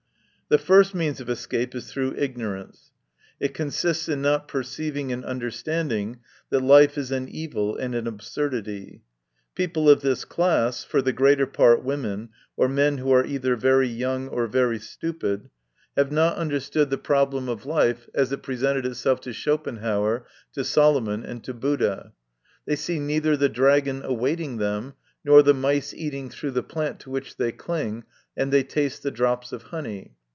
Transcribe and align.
The 0.49 0.57
first 0.57 0.93
means 0.93 1.21
of 1.21 1.29
escape 1.29 1.73
is 1.75 1.89
through 1.93 2.15
ignor 2.15 2.61
ance. 2.61 2.91
It 3.39 3.53
consists 3.53 4.09
in 4.09 4.21
not 4.21 4.49
perceiving 4.49 5.13
and 5.13 5.23
under 5.23 5.49
standing 5.49 6.19
that 6.49 6.59
life 6.59 6.97
is 6.97 7.09
an 7.09 7.29
evil 7.29 7.77
and 7.77 7.95
an 7.95 8.05
absurdity. 8.05 9.01
People 9.55 9.89
of 9.89 10.01
this 10.01 10.25
class 10.25 10.83
for 10.83 11.01
the 11.01 11.13
greater 11.13 11.47
part 11.47 11.85
women, 11.85 12.31
or 12.57 12.67
men 12.67 12.97
who 12.97 13.13
are 13.13 13.25
either 13.25 13.55
very 13.55 13.87
young 13.87 14.27
or 14.27 14.45
very 14.45 14.77
stupid 14.77 15.49
have 15.95 16.11
not 16.11 16.35
understood 16.35 16.89
the 16.89 16.97
problem 16.97 17.45
66 17.45 17.65
MY 17.67 17.71
CONFESSION. 17.71 17.97
67 18.11 18.11
of 18.11 18.11
life 18.11 18.21
as 18.21 18.31
it 18.33 18.43
presented 18.43 18.85
itself 18.85 19.21
to 19.21 19.31
Schopenhauer, 19.31 20.25
to 20.51 20.63
Solomon, 20.65 21.23
and 21.23 21.41
to 21.45 21.53
Buddha. 21.53 22.11
They 22.65 22.75
see 22.75 22.99
neither 22.99 23.37
the 23.37 23.47
dragon 23.47 24.01
awaiting 24.03 24.57
them, 24.57 24.95
nor 25.23 25.43
the 25.43 25.53
mice 25.53 25.93
eating 25.93 26.29
through 26.29 26.51
the 26.51 26.61
plant 26.61 26.99
to 26.99 27.09
which 27.09 27.37
they 27.37 27.53
cling, 27.53 28.03
and 28.35 28.51
they 28.51 28.63
taste 28.63 29.01
the 29.03 29.11
drops 29.11 29.53
of 29.53 29.63
honey. 29.71 30.15